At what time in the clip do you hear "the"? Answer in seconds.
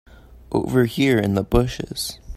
1.35-1.43